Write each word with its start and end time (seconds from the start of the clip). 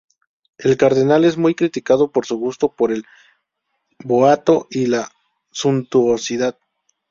El 0.57 0.77
cardenal 0.77 1.25
es 1.25 1.37
muy 1.37 1.53
criticado 1.53 2.09
por 2.11 2.25
su 2.25 2.35
gusto 2.39 2.69
por 2.73 2.91
el 2.91 3.05
boato 3.99 4.65
y 4.71 4.87
la 4.87 5.11
suntuosidad. 5.51 6.57